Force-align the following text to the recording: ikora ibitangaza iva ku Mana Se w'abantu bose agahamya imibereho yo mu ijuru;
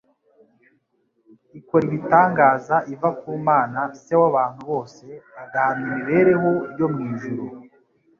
ikora 1.59 1.83
ibitangaza 1.89 2.75
iva 2.93 3.09
ku 3.19 3.29
Mana 3.47 3.79
Se 4.01 4.13
w'abantu 4.21 4.61
bose 4.69 5.05
agahamya 5.43 5.83
imibereho 5.89 6.51
yo 6.79 6.87
mu 6.93 6.99
ijuru; 7.11 7.45